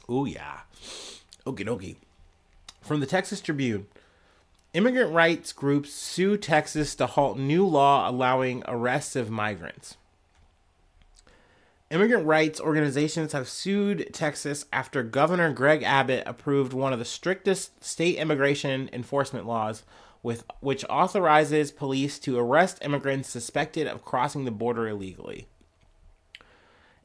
Oh, 0.09 0.25
yeah. 0.25 0.61
Okie 1.47 1.67
dokie. 1.67 1.97
From 2.81 3.01
the 3.01 3.07
Texas 3.07 3.41
Tribune 3.41 3.87
Immigrant 4.75 5.13
rights 5.13 5.53
groups 5.53 5.93
sue 5.93 6.37
Texas 6.37 6.95
to 6.95 7.07
halt 7.07 7.39
new 7.39 7.67
law 7.67 8.09
allowing 8.09 8.63
arrests 8.69 9.17
of 9.17 9.31
migrants. 9.31 9.97
Immigrant 11.91 12.27
rights 12.27 12.61
organizations 12.61 13.33
have 13.33 13.49
sued 13.49 14.11
Texas 14.13 14.67
after 14.71 15.03
Governor 15.03 15.53
Greg 15.55 15.83
Abbott 15.83 16.23
approved 16.27 16.75
one 16.75 16.93
of 16.93 16.99
the 16.99 17.05
strictest 17.07 17.83
state 17.83 18.17
immigration 18.17 18.91
enforcement 18.93 19.47
laws 19.47 19.85
with 20.23 20.45
which 20.61 20.85
authorizes 20.91 21.73
police 21.73 22.19
to 22.19 22.39
arrest 22.39 22.79
immigrants 22.83 23.31
suspected 23.31 23.87
of 23.87 24.05
crossing 24.05 24.45
the 24.45 24.51
border 24.51 24.87
illegally. 24.87 25.49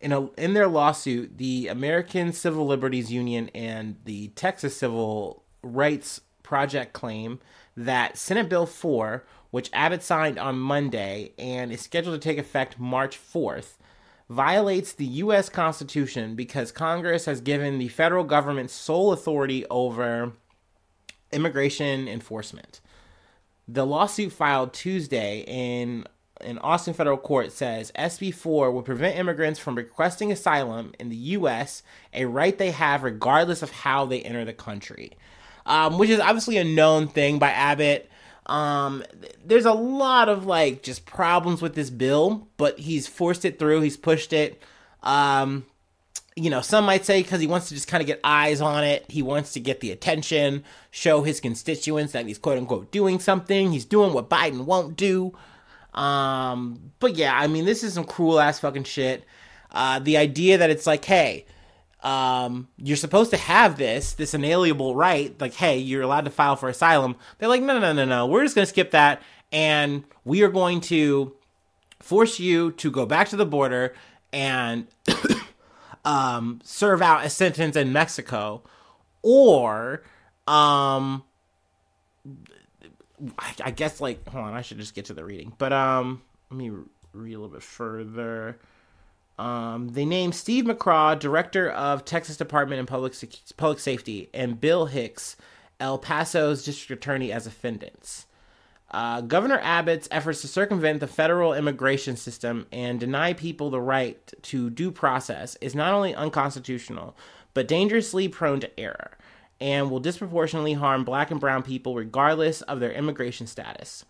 In, 0.04 0.12
a, 0.12 0.30
in 0.32 0.54
their 0.54 0.68
lawsuit, 0.68 1.38
the 1.38 1.70
American 1.70 2.34
Civil 2.34 2.66
Liberties 2.66 3.10
Union 3.10 3.50
and 3.56 3.96
the 4.04 4.28
Texas 4.36 4.76
Civil 4.76 5.44
Rights 5.62 6.20
Project 6.44 6.92
claim 6.92 7.40
that 7.78 8.18
Senate 8.18 8.50
Bill 8.50 8.66
4, 8.66 9.24
which 9.50 9.70
Abbott 9.72 10.04
signed 10.04 10.38
on 10.38 10.60
Monday 10.60 11.32
and 11.40 11.72
is 11.72 11.80
scheduled 11.80 12.22
to 12.22 12.30
take 12.30 12.38
effect 12.38 12.78
March 12.78 13.18
4th, 13.18 13.78
violates 14.30 14.92
the 14.92 15.06
U.S. 15.06 15.48
Constitution 15.48 16.36
because 16.36 16.74
Congress 16.74 17.24
has 17.24 17.40
given 17.40 17.80
the 17.80 17.88
federal 17.88 18.26
government 18.26 18.72
sole 18.72 19.14
authority 19.14 19.66
over 19.70 20.34
immigration 21.32 22.10
enforcement. 22.10 22.82
The 23.70 23.86
lawsuit 23.86 24.34
filed 24.34 24.74
Tuesday 24.74 25.46
in 25.48 26.06
in 26.44 26.58
Austin 26.60 26.94
federal 26.94 27.18
court 27.18 27.52
says 27.52 27.92
SB4 27.98 28.72
will 28.74 28.82
prevent 28.82 29.18
immigrants 29.18 29.60
from 29.60 29.76
requesting 29.76 30.32
asylum 30.32 30.94
in 31.00 31.10
the 31.10 31.16
U.S., 31.16 31.84
a 32.14 32.26
right 32.26 32.58
they 32.58 32.72
have 32.72 33.04
regardless 33.04 33.62
of 33.62 33.72
how 33.72 34.06
they 34.06 34.22
enter 34.22 34.46
the 34.46 34.54
country, 34.54 35.14
um, 35.66 35.98
which 35.98 36.10
is 36.10 36.20
obviously 36.20 36.58
a 36.58 36.64
known 36.64 37.08
thing 37.08 37.40
by 37.40 37.50
Abbott. 37.50 38.10
Um, 38.46 39.04
there's 39.44 39.66
a 39.66 39.74
lot 39.74 40.30
of 40.30 40.46
like 40.46 40.84
just 40.84 41.06
problems 41.06 41.62
with 41.62 41.76
this 41.76 41.90
bill, 41.90 42.48
but 42.58 42.80
he's 42.80 43.08
forced 43.08 43.46
it 43.46 43.58
through. 43.58 43.82
He's 43.82 43.98
pushed 43.98 44.34
it. 44.34 44.62
Um, 45.02 45.66
you 46.36 46.50
know, 46.50 46.62
some 46.62 46.86
might 46.86 47.06
say 47.06 47.22
because 47.22 47.42
he 47.42 47.48
wants 47.48 47.70
to 47.70 47.76
just 47.76 47.88
kind 47.88 48.02
of 48.02 48.08
get 48.08 48.20
eyes 48.24 48.60
on 48.60 48.84
it. 48.84 49.06
He 49.10 49.22
wants 49.22 49.54
to 49.54 49.60
get 49.60 49.82
the 49.82 49.92
attention, 49.92 50.64
show 50.90 51.22
his 51.22 51.40
constituents 51.40 52.14
that 52.14 52.26
he's 52.26 52.38
quote 52.38 52.58
unquote 52.58 52.92
doing 52.92 53.20
something. 53.20 53.72
He's 53.72 53.86
doing 53.86 54.14
what 54.14 54.30
Biden 54.30 54.66
won't 54.66 54.98
do. 54.98 55.34
Um, 55.94 56.92
but 57.00 57.16
yeah, 57.16 57.38
I 57.38 57.48
mean, 57.48 57.66
this 57.66 57.84
is 57.84 57.94
some 57.94 58.06
cruel 58.06 58.40
ass 58.40 58.60
fucking 58.60 58.86
shit. 58.86 59.24
Uh, 59.72 60.00
the 60.00 60.18
idea 60.18 60.58
that 60.58 60.70
it's 60.70 60.86
like, 60.86 61.06
hey, 61.06 61.46
um, 62.02 62.68
you're 62.78 62.98
supposed 62.98 63.32
to 63.32 63.38
have 63.38 63.78
this, 63.78 64.14
this 64.14 64.34
inalienable 64.34 64.96
right. 64.96 65.40
Like, 65.40 65.54
hey, 65.54 65.78
you're 65.78 66.02
allowed 66.02 66.26
to 66.26 66.32
file 66.32 66.56
for 66.56 66.70
asylum. 66.70 67.16
They're 67.38 67.50
like, 67.50 67.62
no, 67.62 67.80
no, 67.80 67.94
no, 67.94 68.06
no. 68.06 68.26
We're 68.28 68.44
just 68.44 68.56
going 68.56 68.66
to 68.66 68.70
skip 68.70 68.92
that. 68.92 69.22
And 69.52 70.04
we 70.26 70.44
are 70.44 70.50
going 70.50 70.82
to 70.82 71.34
force 72.00 72.40
you 72.40 72.72
to 72.74 72.92
go 72.92 73.06
back 73.06 73.30
to 73.30 73.36
the 73.36 73.46
border 73.46 73.94
and 74.34 74.88
um, 76.06 76.60
serve 76.64 77.02
out 77.02 77.26
a 77.26 77.30
sentence 77.30 77.76
in 77.76 77.94
Mexico 77.94 78.62
or 79.22 80.04
um, 80.48 81.24
I, 83.38 83.54
I 83.66 83.72
guess 83.72 84.02
like 84.02 84.28
hold 84.28 84.46
on, 84.46 84.54
I 84.54 84.62
should 84.62 84.78
just 84.78 84.96
get 84.96 85.06
to 85.06 85.14
the 85.14 85.24
reading. 85.24 85.54
But 85.58 85.74
um, 85.74 86.22
let 86.50 86.58
me 86.58 86.70
read 87.14 87.34
a 87.34 87.40
little 87.40 87.50
bit 87.50 87.64
further. 87.64 88.60
Um, 89.40 89.90
they 89.90 90.06
named 90.06 90.36
Steve 90.36 90.66
McCraw, 90.66 91.18
director 91.18 91.70
of 91.72 92.06
Texas 92.06 92.38
Department 92.38 92.82
of 92.82 92.88
Public 92.88 93.14
Public 93.58 93.80
Safety, 93.80 94.30
and 94.34 94.62
Bill 94.62 94.86
Hicks, 94.86 95.36
El 95.80 95.98
Paso's 95.98 96.64
district 96.64 97.04
attorney, 97.04 97.32
as 97.32 97.46
defendants. 97.46 98.28
Uh, 98.92 99.22
Governor 99.22 99.60
Abbott's 99.64 100.08
efforts 100.12 100.42
to 100.42 100.48
circumvent 100.48 101.00
the 101.00 101.08
federal 101.08 101.56
immigration 101.56 102.16
system 102.16 102.68
and 102.72 103.00
deny 103.00 103.34
people 103.34 103.72
the 103.72 103.82
right 103.82 104.32
to 104.44 104.70
due 104.70 104.92
process 104.92 105.58
is 105.62 105.74
not 105.74 105.96
only 105.96 106.14
unconstitutional, 106.14 107.18
but 107.56 107.68
dangerously 107.68 108.28
prone 108.28 108.60
to 108.60 108.80
error 108.80 109.18
and 109.64 109.90
will 109.90 110.00
disproportionately 110.02 110.74
harm 110.74 111.06
black 111.06 111.32
and 111.32 111.40
brown 111.40 111.64
people 111.64 111.96
regardless 111.96 112.62
of 112.64 112.82
their 112.82 112.92
immigration 112.92 113.48
status. 113.48 114.04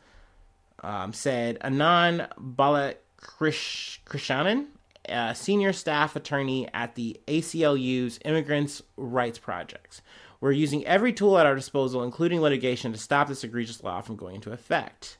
Um, 0.79 1.13
said 1.13 1.59
Anand 1.59 2.27
Balakrishnan, 2.39 4.65
a 5.07 5.35
senior 5.35 5.71
staff 5.71 6.15
attorney 6.15 6.67
at 6.73 6.95
the 6.95 7.21
ACLU's 7.27 8.17
Immigrants' 8.25 8.81
Rights 8.97 9.37
Projects. 9.37 10.01
We're 10.41 10.53
using 10.53 10.83
every 10.87 11.13
tool 11.13 11.37
at 11.37 11.45
our 11.45 11.53
disposal, 11.53 12.03
including 12.03 12.41
litigation, 12.41 12.91
to 12.91 12.97
stop 12.97 13.27
this 13.27 13.43
egregious 13.43 13.83
law 13.83 14.01
from 14.01 14.15
going 14.15 14.33
into 14.35 14.51
effect. 14.51 15.17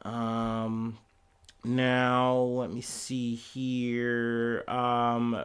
Um, 0.00 0.96
now, 1.62 2.38
let 2.38 2.72
me 2.72 2.80
see 2.80 3.34
here. 3.34 4.64
Um, 4.66 5.44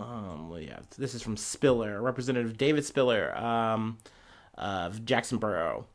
um, 0.00 0.48
well, 0.48 0.60
yeah, 0.60 0.80
this 0.98 1.14
is 1.14 1.22
from 1.22 1.36
Spiller, 1.36 2.00
Representative 2.00 2.56
David 2.56 2.84
Spiller 2.84 3.36
um, 3.36 3.98
of 4.54 5.04
Jackson 5.04 5.38
Borough. 5.38 5.86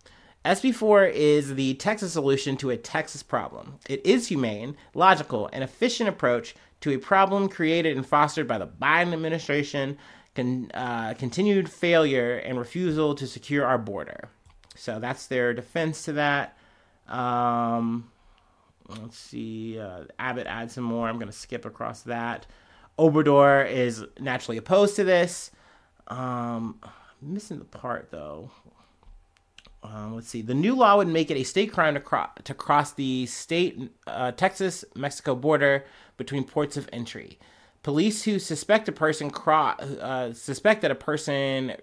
SB4 0.45 1.11
is 1.11 1.55
the 1.55 1.73
Texas 1.75 2.13
solution 2.13 2.55
to 2.57 2.69
a 2.69 2.77
Texas 2.77 3.23
problem. 3.23 3.79
It 3.89 4.05
is 4.05 4.27
humane, 4.27 4.77
logical, 4.93 5.49
and 5.51 5.63
efficient 5.63 6.07
approach 6.07 6.55
to 6.81 6.91
a 6.91 6.99
problem 6.99 7.49
created 7.49 7.97
and 7.97 8.05
fostered 8.05 8.47
by 8.47 8.59
the 8.59 8.67
Biden 8.67 9.11
administration, 9.11 9.97
con, 10.35 10.69
uh, 10.75 11.15
continued 11.15 11.67
failure 11.67 12.37
and 12.37 12.59
refusal 12.59 13.15
to 13.15 13.25
secure 13.25 13.65
our 13.65 13.79
border. 13.79 14.29
So 14.75 14.99
that's 14.99 15.25
their 15.25 15.51
defense 15.53 16.03
to 16.03 16.13
that. 16.13 16.55
Um, 17.07 18.11
let's 18.87 19.17
see. 19.17 19.79
Uh, 19.79 20.03
Abbott 20.19 20.45
adds 20.45 20.75
some 20.75 20.83
more. 20.83 21.07
I'm 21.07 21.15
going 21.15 21.25
to 21.25 21.33
skip 21.33 21.65
across 21.65 22.01
that. 22.03 22.45
Obrador 22.97 23.69
is 23.69 24.05
naturally 24.19 24.57
opposed 24.57 24.95
to 24.95 25.03
this. 25.03 25.51
Um, 26.07 26.79
I'm 26.83 27.33
missing 27.33 27.59
the 27.59 27.65
part 27.65 28.09
though. 28.11 28.51
Um, 29.83 30.15
let's 30.15 30.27
see. 30.27 30.41
The 30.41 30.53
new 30.53 30.75
law 30.75 30.97
would 30.97 31.07
make 31.07 31.29
it 31.29 31.37
a 31.37 31.43
state 31.43 31.71
crime 31.71 31.93
to, 31.93 31.99
cro- 31.99 32.29
to 32.43 32.53
cross 32.53 32.93
the 32.93 33.25
state 33.27 33.91
uh, 34.07 34.31
Texas 34.31 34.83
Mexico 34.95 35.35
border 35.35 35.85
between 36.17 36.43
ports 36.43 36.75
of 36.75 36.89
entry. 36.91 37.37
Police 37.83 38.23
who 38.23 38.39
suspect 38.39 38.89
a 38.89 38.91
person 38.91 39.29
cro- 39.29 39.75
uh, 40.01 40.33
suspect 40.33 40.81
that 40.81 40.89
a 40.89 40.95
person 40.95 41.73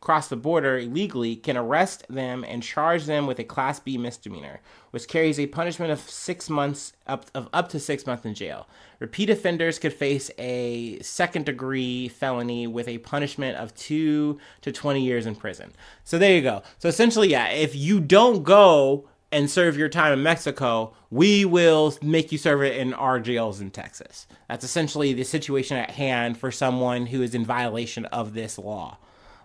cross 0.00 0.28
the 0.28 0.36
border 0.36 0.78
illegally 0.78 1.34
can 1.34 1.56
arrest 1.56 2.06
them 2.08 2.44
and 2.44 2.62
charge 2.62 3.06
them 3.06 3.26
with 3.26 3.38
a 3.38 3.44
class 3.44 3.80
B 3.80 3.98
misdemeanor, 3.98 4.60
which 4.90 5.08
carries 5.08 5.40
a 5.40 5.46
punishment 5.46 5.90
of 5.90 5.98
6 5.98 6.50
months 6.50 6.92
up 7.06 7.26
of 7.34 7.48
up 7.52 7.68
to 7.70 7.80
6 7.80 8.06
months 8.06 8.24
in 8.24 8.34
jail. 8.34 8.68
Repeat 9.00 9.30
offenders 9.30 9.78
could 9.78 9.92
face 9.92 10.30
a 10.38 10.98
second 11.00 11.46
degree 11.46 12.08
felony 12.08 12.66
with 12.66 12.88
a 12.88 12.98
punishment 12.98 13.56
of 13.56 13.74
2 13.74 14.38
to 14.60 14.72
20 14.72 15.02
years 15.02 15.26
in 15.26 15.34
prison. 15.34 15.72
So 16.04 16.18
there 16.18 16.34
you 16.34 16.42
go. 16.42 16.62
So 16.78 16.88
essentially, 16.88 17.30
yeah, 17.30 17.48
if 17.48 17.74
you 17.74 18.00
don't 18.00 18.44
go 18.44 19.08
and 19.30 19.50
serve 19.50 19.76
your 19.76 19.90
time 19.90 20.12
in 20.12 20.22
Mexico, 20.22 20.94
we 21.10 21.44
will 21.44 21.94
make 22.00 22.32
you 22.32 22.38
serve 22.38 22.62
it 22.62 22.76
in 22.76 22.94
our 22.94 23.20
jails 23.20 23.60
in 23.60 23.70
Texas. 23.70 24.26
That's 24.48 24.64
essentially 24.64 25.12
the 25.12 25.24
situation 25.24 25.76
at 25.76 25.90
hand 25.90 26.38
for 26.38 26.50
someone 26.50 27.06
who 27.06 27.20
is 27.20 27.34
in 27.34 27.44
violation 27.44 28.06
of 28.06 28.32
this 28.32 28.58
law 28.58 28.98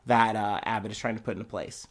that 0.05 0.35
uh, 0.35 0.59
Abbott 0.63 0.91
is 0.91 0.97
trying 0.97 1.15
to 1.15 1.21
put 1.21 1.33
into 1.33 1.45
place. 1.45 1.87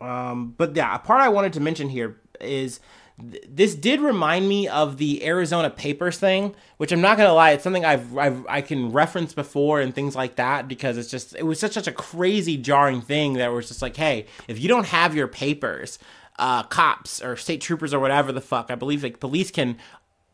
Um, 0.00 0.54
but 0.56 0.74
yeah, 0.76 0.94
a 0.94 0.98
part 0.98 1.20
I 1.20 1.28
wanted 1.28 1.52
to 1.54 1.60
mention 1.60 1.88
here 1.88 2.20
is 2.40 2.80
this 3.16 3.76
did 3.76 4.00
remind 4.00 4.48
me 4.48 4.66
of 4.66 4.96
the 4.96 5.24
Arizona 5.24 5.70
Papers 5.70 6.18
thing, 6.18 6.54
which 6.78 6.90
I'm 6.90 7.00
not 7.00 7.16
gonna 7.16 7.32
lie, 7.32 7.52
it's 7.52 7.62
something 7.62 7.84
I've, 7.84 8.16
I've 8.18 8.44
I 8.48 8.60
can 8.60 8.90
reference 8.90 9.32
before 9.32 9.80
and 9.80 9.94
things 9.94 10.16
like 10.16 10.34
that 10.36 10.66
because 10.66 10.98
it's 10.98 11.10
just 11.10 11.34
it 11.36 11.44
was 11.44 11.60
such 11.60 11.72
such 11.72 11.86
a 11.86 11.92
crazy 11.92 12.56
jarring 12.56 13.00
thing 13.00 13.34
that 13.34 13.52
was 13.52 13.68
just 13.68 13.82
like, 13.82 13.96
hey, 13.96 14.26
if 14.48 14.58
you 14.58 14.68
don't 14.68 14.86
have 14.86 15.14
your 15.14 15.28
papers, 15.28 15.98
uh, 16.38 16.64
cops 16.64 17.22
or 17.22 17.36
state 17.36 17.60
troopers 17.60 17.94
or 17.94 18.00
whatever 18.00 18.32
the 18.32 18.40
fuck, 18.40 18.70
I 18.70 18.74
believe 18.74 19.04
like 19.04 19.20
police 19.20 19.52
can 19.52 19.78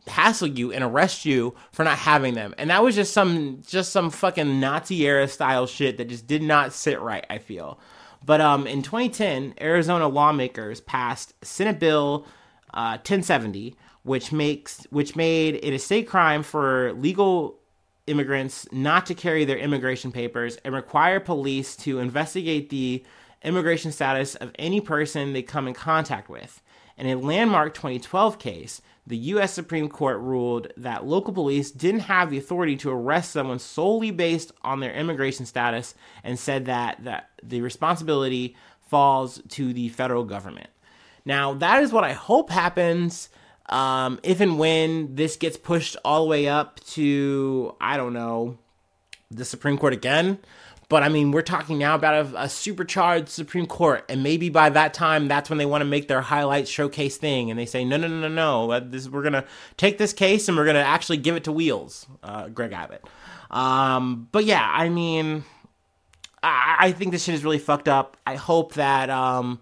hassle 0.06 0.48
you 0.48 0.72
and 0.72 0.82
arrest 0.82 1.24
you 1.24 1.54
for 1.72 1.84
not 1.84 1.98
having 1.98 2.34
them. 2.34 2.54
And 2.58 2.70
that 2.70 2.82
was 2.82 2.94
just 2.94 3.12
some 3.12 3.62
just 3.66 3.92
some 3.92 4.10
fucking 4.10 4.60
Nazi 4.60 5.06
era 5.06 5.28
style 5.28 5.66
shit 5.66 5.98
that 5.98 6.08
just 6.08 6.26
did 6.26 6.42
not 6.42 6.72
sit 6.72 7.00
right, 7.00 7.24
I 7.30 7.38
feel. 7.38 7.78
But 8.24 8.40
um 8.40 8.66
in 8.66 8.82
2010, 8.82 9.54
Arizona 9.60 10.08
lawmakers 10.08 10.80
passed 10.80 11.34
Senate 11.44 11.78
Bill 11.78 12.26
uh, 12.72 12.98
1070, 12.98 13.72
uh, 13.72 13.82
which 14.02 14.32
makes 14.32 14.86
which 14.90 15.16
made 15.16 15.56
it 15.62 15.74
a 15.74 15.78
state 15.78 16.08
crime 16.08 16.42
for 16.42 16.92
legal 16.94 17.58
immigrants 18.06 18.66
not 18.72 19.06
to 19.06 19.14
carry 19.14 19.44
their 19.44 19.58
immigration 19.58 20.10
papers 20.12 20.56
and 20.64 20.74
require 20.74 21.20
police 21.20 21.76
to 21.76 21.98
investigate 21.98 22.70
the 22.70 23.04
immigration 23.42 23.92
status 23.92 24.34
of 24.36 24.50
any 24.58 24.80
person 24.80 25.32
they 25.32 25.42
come 25.42 25.68
in 25.68 25.74
contact 25.74 26.28
with. 26.28 26.60
In 27.00 27.06
a 27.06 27.14
landmark 27.14 27.72
2012 27.72 28.38
case, 28.38 28.82
the 29.06 29.16
U.S. 29.16 29.54
Supreme 29.54 29.88
Court 29.88 30.18
ruled 30.18 30.70
that 30.76 31.06
local 31.06 31.32
police 31.32 31.70
didn't 31.70 32.00
have 32.00 32.28
the 32.28 32.36
authority 32.36 32.76
to 32.76 32.90
arrest 32.90 33.30
someone 33.30 33.58
solely 33.58 34.10
based 34.10 34.52
on 34.60 34.80
their 34.80 34.92
immigration 34.92 35.46
status 35.46 35.94
and 36.22 36.38
said 36.38 36.66
that, 36.66 37.02
that 37.04 37.30
the 37.42 37.62
responsibility 37.62 38.54
falls 38.86 39.40
to 39.48 39.72
the 39.72 39.88
federal 39.88 40.24
government. 40.24 40.68
Now, 41.24 41.54
that 41.54 41.82
is 41.82 41.90
what 41.90 42.04
I 42.04 42.12
hope 42.12 42.50
happens 42.50 43.30
um, 43.70 44.20
if 44.22 44.42
and 44.42 44.58
when 44.58 45.14
this 45.14 45.36
gets 45.36 45.56
pushed 45.56 45.96
all 46.04 46.24
the 46.24 46.28
way 46.28 46.48
up 46.48 46.80
to, 46.80 47.76
I 47.80 47.96
don't 47.96 48.12
know, 48.12 48.58
the 49.30 49.46
Supreme 49.46 49.78
Court 49.78 49.94
again. 49.94 50.38
But 50.90 51.04
I 51.04 51.08
mean, 51.08 51.30
we're 51.30 51.42
talking 51.42 51.78
now 51.78 51.94
about 51.94 52.26
a, 52.26 52.42
a, 52.42 52.48
supercharged 52.48 53.28
Supreme 53.28 53.66
Court, 53.66 54.04
and 54.08 54.24
maybe 54.24 54.48
by 54.48 54.70
that 54.70 54.92
time, 54.92 55.28
that's 55.28 55.48
when 55.48 55.56
they 55.56 55.64
want 55.64 55.82
to 55.82 55.84
make 55.84 56.08
their 56.08 56.20
highlight 56.20 56.66
showcase 56.66 57.16
thing, 57.16 57.48
and 57.48 57.56
they 57.56 57.64
say, 57.64 57.84
no, 57.84 57.96
no, 57.96 58.08
no, 58.08 58.28
no, 58.28 58.66
no, 58.66 58.80
this, 58.80 59.08
we're 59.08 59.22
gonna 59.22 59.44
take 59.76 59.98
this 59.98 60.12
case 60.12 60.48
and 60.48 60.58
we're 60.58 60.66
gonna 60.66 60.80
actually 60.80 61.18
give 61.18 61.36
it 61.36 61.44
to 61.44 61.52
Wheels, 61.52 62.08
uh, 62.24 62.48
Greg 62.48 62.72
Abbott. 62.72 63.04
Um, 63.52 64.28
but 64.32 64.44
yeah, 64.44 64.68
I 64.68 64.88
mean, 64.88 65.44
I, 66.42 66.76
I, 66.80 66.92
think 66.92 67.12
this 67.12 67.22
shit 67.22 67.36
is 67.36 67.44
really 67.44 67.60
fucked 67.60 67.88
up. 67.88 68.16
I 68.26 68.34
hope 68.34 68.74
that 68.74 69.10
um, 69.10 69.60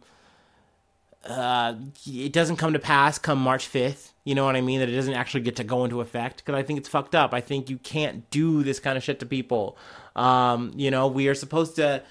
uh, 1.26 1.74
it 2.06 2.32
doesn't 2.32 2.56
come 2.56 2.72
to 2.72 2.78
pass 2.78 3.18
come 3.18 3.38
March 3.38 3.70
5th. 3.70 4.12
You 4.24 4.34
know 4.34 4.46
what 4.46 4.56
I 4.56 4.62
mean? 4.62 4.80
That 4.80 4.88
it 4.88 4.96
doesn't 4.96 5.14
actually 5.14 5.40
get 5.42 5.56
to 5.56 5.64
go 5.64 5.84
into 5.84 6.00
effect 6.00 6.38
because 6.38 6.54
I 6.54 6.62
think 6.62 6.78
it's 6.78 6.88
fucked 6.88 7.14
up. 7.14 7.34
I 7.34 7.40
think 7.42 7.68
you 7.68 7.76
can't 7.78 8.28
do 8.30 8.62
this 8.62 8.80
kind 8.80 8.96
of 8.96 9.04
shit 9.04 9.20
to 9.20 9.26
people. 9.26 9.76
Um, 10.18 10.72
you 10.74 10.90
know, 10.90 11.06
we 11.06 11.28
are 11.28 11.34
supposed 11.34 11.76
to 11.76 12.02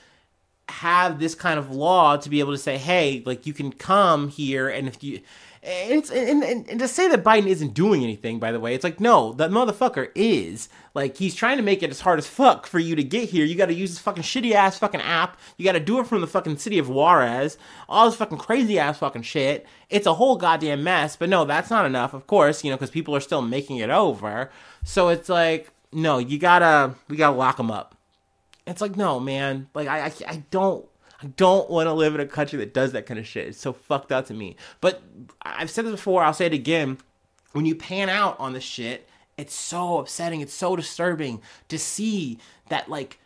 have 0.69 1.19
this 1.19 1.35
kind 1.35 1.59
of 1.59 1.71
law 1.71 2.17
to 2.17 2.29
be 2.29 2.39
able 2.39 2.53
to 2.53 2.57
say, 2.57 2.77
hey, 2.77 3.21
like 3.25 3.45
you 3.45 3.53
can 3.53 3.71
come 3.71 4.29
here 4.29 4.69
and 4.69 4.87
if 4.87 5.03
you 5.03 5.21
and 5.63 5.93
it's 5.93 6.09
and, 6.11 6.43
and, 6.43 6.69
and, 6.69 6.79
to 6.79 6.87
say 6.87 7.09
that 7.09 7.23
Biden 7.23 7.47
isn't 7.47 7.73
doing 7.73 8.03
anything, 8.03 8.39
by 8.39 8.53
the 8.53 8.59
way, 8.59 8.73
it's 8.73 8.83
like 8.85 9.01
no, 9.01 9.33
that 9.33 9.49
motherfucker 9.49 10.09
is. 10.15 10.69
Like 10.93 11.17
he's 11.17 11.35
trying 11.35 11.57
to 11.57 11.63
make 11.63 11.83
it 11.83 11.89
as 11.89 11.99
hard 11.99 12.19
as 12.19 12.27
fuck 12.27 12.65
for 12.65 12.79
you 12.79 12.95
to 12.95 13.03
get 13.03 13.29
here. 13.29 13.43
You 13.43 13.55
got 13.55 13.65
to 13.65 13.73
use 13.73 13.89
this 13.89 13.99
fucking 13.99 14.23
shitty 14.23 14.53
ass 14.53 14.79
fucking 14.79 15.01
app. 15.01 15.37
You 15.57 15.65
got 15.65 15.73
to 15.73 15.81
do 15.81 15.99
it 15.99 16.07
from 16.07 16.21
the 16.21 16.27
fucking 16.27 16.57
city 16.57 16.79
of 16.79 16.89
Juarez. 16.89 17.57
All 17.89 18.05
this 18.05 18.17
fucking 18.17 18.37
crazy 18.37 18.79
ass 18.79 18.99
fucking 18.99 19.23
shit. 19.23 19.67
It's 19.89 20.07
a 20.07 20.13
whole 20.13 20.37
goddamn 20.37 20.83
mess. 20.83 21.17
But 21.17 21.29
no, 21.29 21.43
that's 21.43 21.69
not 21.69 21.85
enough. 21.85 22.13
Of 22.13 22.27
course, 22.27 22.63
you 22.63 22.69
know, 22.69 22.77
because 22.77 22.91
people 22.91 23.15
are 23.15 23.21
still 23.21 23.41
making 23.41 23.77
it 23.77 23.89
over. 23.89 24.49
So 24.83 25.09
it's 25.09 25.27
like 25.27 25.71
no, 25.91 26.17
you 26.19 26.37
gotta 26.37 26.95
we 27.09 27.17
gotta 27.17 27.35
lock 27.35 27.57
them 27.57 27.71
up. 27.71 27.96
It's 28.67 28.81
like 28.81 28.95
no, 28.95 29.19
man. 29.19 29.69
Like 29.73 29.87
I 29.87 30.05
I, 30.05 30.11
I 30.27 30.43
don't 30.51 30.85
I 31.23 31.27
don't 31.27 31.69
want 31.69 31.87
to 31.87 31.93
live 31.93 32.13
in 32.13 32.21
a 32.21 32.27
country 32.27 32.59
that 32.59 32.73
does 32.73 32.91
that 32.91 33.05
kind 33.07 33.19
of 33.19 33.25
shit. 33.25 33.47
It's 33.47 33.59
so 33.59 33.73
fucked 33.73 34.11
up 34.11 34.27
to 34.27 34.33
me. 34.33 34.55
But 34.81 35.01
I've 35.41 35.71
said 35.71 35.85
this 35.85 35.91
before, 35.91 36.23
I'll 36.23 36.33
say 36.33 36.45
it 36.45 36.53
again. 36.53 36.99
When 37.53 37.65
you 37.65 37.73
pan 37.73 38.09
out 38.09 38.39
on 38.39 38.53
the 38.53 38.61
shit, 38.61 39.09
it's 39.35 39.55
so 39.55 39.99
upsetting, 39.99 40.41
it's 40.41 40.53
so 40.53 40.75
disturbing 40.75 41.41
to 41.69 41.79
see 41.79 42.37
that 42.69 42.89
like 42.89 43.19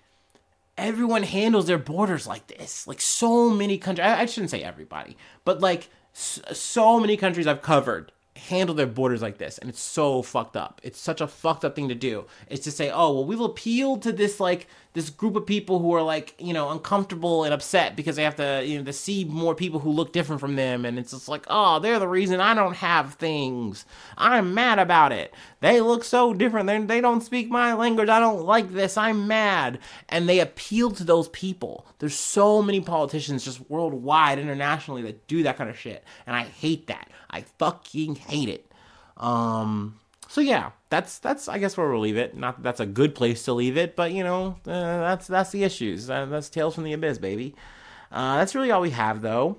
everyone 0.77 1.23
handles 1.23 1.67
their 1.67 1.77
borders 1.77 2.27
like 2.27 2.47
this. 2.47 2.87
Like 2.87 3.01
so 3.01 3.49
many 3.49 3.77
countries, 3.77 4.05
I, 4.05 4.21
I 4.21 4.25
shouldn't 4.25 4.51
say 4.51 4.63
everybody, 4.63 5.17
but 5.43 5.59
like 5.59 5.89
so 6.13 6.99
many 6.99 7.17
countries 7.17 7.47
I've 7.47 7.61
covered 7.61 8.11
handle 8.35 8.73
their 8.73 8.87
borders 8.87 9.21
like 9.21 9.37
this 9.37 9.57
and 9.57 9.69
it's 9.69 9.81
so 9.81 10.21
fucked 10.21 10.55
up 10.55 10.79
it's 10.83 10.99
such 10.99 11.21
a 11.21 11.27
fucked 11.27 11.63
up 11.65 11.75
thing 11.75 11.89
to 11.89 11.95
do 11.95 12.25
it's 12.49 12.63
to 12.63 12.71
say 12.71 12.89
oh 12.89 13.13
well 13.13 13.25
we've 13.25 13.41
appealed 13.41 14.01
to 14.01 14.11
this 14.11 14.39
like 14.39 14.67
this 14.93 15.09
group 15.09 15.35
of 15.35 15.45
people 15.45 15.79
who 15.79 15.93
are 15.93 16.01
like 16.01 16.35
you 16.37 16.53
know 16.53 16.69
uncomfortable 16.69 17.43
and 17.43 17.53
upset 17.53 17.95
because 17.95 18.15
they 18.15 18.23
have 18.23 18.35
to 18.35 18.63
you 18.65 18.77
know 18.77 18.83
to 18.83 18.93
see 18.93 19.23
more 19.23 19.55
people 19.55 19.79
who 19.79 19.91
look 19.91 20.11
different 20.11 20.41
from 20.41 20.55
them. 20.55 20.85
And 20.85 20.99
it's 20.99 21.11
just 21.11 21.29
like 21.29 21.45
oh 21.47 21.79
they're 21.79 21.99
the 21.99 22.07
reason 22.07 22.39
i 22.39 22.53
don't 22.53 22.75
have 22.75 23.13
things. 23.15 23.85
I'm 24.17 24.53
mad 24.53 24.79
about 24.79 25.11
it. 25.11 25.33
They 25.61 25.81
look 25.81 26.03
so 26.03 26.33
different. 26.33 26.67
They 26.67 26.79
they 26.79 27.01
don't 27.01 27.21
speak 27.21 27.49
my 27.49 27.73
language. 27.73 28.09
I 28.09 28.19
don't 28.19 28.43
like 28.43 28.71
this. 28.71 28.97
I'm 28.97 29.27
mad. 29.27 29.79
And 30.09 30.27
they 30.27 30.39
appeal 30.39 30.91
to 30.91 31.03
those 31.03 31.29
people. 31.29 31.85
There's 31.99 32.15
so 32.15 32.61
many 32.61 32.81
politicians 32.81 33.45
just 33.45 33.69
worldwide 33.69 34.39
internationally 34.39 35.01
that 35.03 35.27
do 35.27 35.43
that 35.43 35.57
kind 35.57 35.69
of 35.69 35.77
shit. 35.77 36.03
And 36.25 36.35
i 36.35 36.43
hate 36.43 36.87
that. 36.87 37.09
I 37.29 37.41
fucking 37.57 38.15
hate 38.15 38.49
it. 38.49 38.71
Um, 39.17 40.00
so 40.31 40.39
yeah, 40.39 40.71
that's 40.89 41.19
that's 41.19 41.49
I 41.49 41.57
guess 41.57 41.75
where 41.75 41.89
we'll 41.89 41.99
leave 41.99 42.15
it. 42.15 42.37
Not 42.37 42.55
that 42.55 42.63
that's 42.63 42.79
a 42.79 42.85
good 42.85 43.15
place 43.15 43.43
to 43.43 43.53
leave 43.53 43.75
it, 43.75 43.97
but 43.97 44.13
you 44.13 44.23
know, 44.23 44.55
uh, 44.65 45.01
that's 45.01 45.27
that's 45.27 45.51
the 45.51 45.65
issues. 45.65 46.09
Uh, 46.09 46.25
that's 46.25 46.47
tales 46.47 46.73
from 46.73 46.85
the 46.85 46.93
abyss, 46.93 47.17
baby. 47.17 47.53
Uh, 48.13 48.37
that's 48.37 48.55
really 48.55 48.71
all 48.71 48.79
we 48.79 48.91
have, 48.91 49.21
though. 49.21 49.57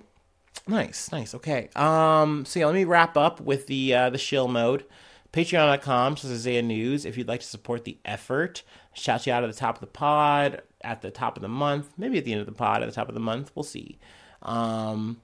Nice, 0.67 1.13
nice. 1.13 1.35
Okay. 1.35 1.69
Um. 1.77 2.47
So 2.47 2.59
yeah, 2.59 2.65
let 2.65 2.75
me 2.75 2.85
wrap 2.85 3.19
up 3.19 3.39
with 3.43 3.67
the 3.67 3.95
uh, 3.95 4.09
the 4.09 4.17
shill 4.17 4.49
mode. 4.49 4.87
Patreon.com 5.35 6.17
slash 6.17 6.33
Isaiah 6.33 6.63
News. 6.63 7.05
If 7.05 7.19
you'd 7.19 7.29
like 7.29 7.41
to 7.41 7.47
support 7.47 7.85
the 7.85 7.99
effort, 8.07 8.63
shout 8.95 9.27
you 9.27 9.35
out 9.35 9.45
at 9.45 9.51
the 9.51 9.59
top 9.59 9.77
of 9.77 9.81
the 9.81 9.89
pod, 9.89 10.63
at 10.81 11.03
the 11.03 11.11
top 11.11 11.37
of 11.37 11.43
the 11.43 11.49
month, 11.49 11.93
maybe 11.99 12.17
at 12.17 12.25
the 12.25 12.33
end 12.33 12.41
of 12.41 12.47
the 12.47 12.53
pod, 12.53 12.83
at 12.83 12.87
the 12.87 12.95
top 12.95 13.09
of 13.09 13.15
the 13.15 13.21
month. 13.21 13.53
We'll 13.55 13.63
see. 13.63 13.99
Um, 14.41 15.21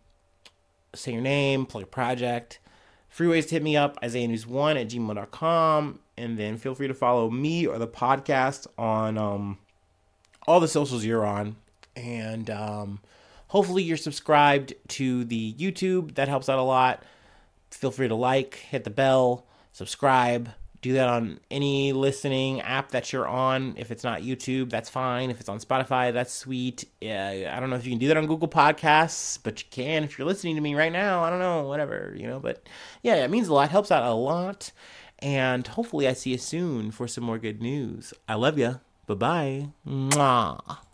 say 0.95 1.13
your 1.13 1.23
name, 1.23 1.65
plug 1.65 1.85
a 1.85 1.87
project. 1.87 2.59
Free 3.09 3.27
ways 3.27 3.47
to 3.47 3.55
hit 3.55 3.63
me 3.63 3.77
up, 3.77 4.01
IsaiahNews1 4.03 4.81
at 4.81 4.89
gmail.com. 4.89 5.99
And 6.17 6.39
then 6.39 6.57
feel 6.57 6.75
free 6.75 6.89
to 6.89 6.95
follow 6.95 7.31
me 7.31 7.67
or 7.67 7.79
the 7.79 7.89
podcast 7.89 8.67
on 8.77 9.17
um, 9.17 9.59
all 10.47 10.61
the 10.61 10.69
socials 10.69 11.05
you're 11.05 11.27
on. 11.27 11.57
And 11.97 12.51
um, 12.51 13.01
hopefully 13.49 13.83
you're 13.83 13.97
subscribed 13.97 14.75
to 14.89 15.25
the 15.25 15.55
YouTube. 15.55 16.15
That 16.15 16.29
helps 16.29 16.49
out 16.49 16.59
a 16.59 16.63
lot. 16.63 17.03
Feel 17.71 17.91
free 17.91 18.09
to 18.09 18.15
like, 18.15 18.57
hit 18.57 18.85
the 18.85 18.91
bell, 18.91 19.47
subscribe 19.73 20.51
do 20.81 20.93
that 20.95 21.09
on 21.09 21.41
any 21.51 21.93
listening 21.93 22.61
app 22.61 22.93
that 22.93 23.13
you're 23.13 23.27
on. 23.27 23.75
If 23.77 23.91
it's 23.91 24.05
not 24.05 24.23
YouTube, 24.23 24.71
that's 24.71 24.89
fine. 24.89 25.31
If 25.31 25.41
it's 25.41 25.49
on 25.49 25.59
Spotify, 25.59 26.13
that's 26.13 26.33
sweet. 26.33 26.85
Yeah, 27.01 27.53
I 27.55 27.61
don't 27.61 27.71
know 27.71 27.77
if 27.77 27.85
you 27.85 27.91
can 27.91 27.99
do 27.99 28.09
that 28.09 28.17
on 28.17 28.27
Google 28.27 28.49
Podcasts, 28.49 29.39
but 29.43 29.61
you 29.61 29.67
can 29.71 30.05
if 30.05 30.19
you're 30.19 30.27
listening 30.27 30.55
to 30.55 30.61
me 30.61 30.75
right 30.75 30.93
now. 30.93 31.25
I 31.25 31.31
don't 31.31 31.41
know, 31.41 31.63
whatever, 31.63 32.15
you 32.17 32.27
know. 32.27 32.39
But 32.39 32.69
yeah, 33.03 33.17
it 33.17 33.31
means 33.31 33.49
a 33.49 33.55
lot. 33.55 33.71
Helps 33.71 33.91
out 33.91 34.05
a 34.05 34.13
lot. 34.13 34.73
And 35.21 35.67
hopefully, 35.67 36.07
I 36.07 36.13
see 36.13 36.31
you 36.31 36.39
soon 36.39 36.93
for 36.93 37.09
some 37.09 37.25
more 37.25 37.39
good 37.39 37.61
news. 37.61 38.15
I 38.29 38.35
love 38.35 38.57
you. 38.57 38.81
Bye 39.07 39.15
bye. 39.15 39.69
Mwah. 39.87 40.88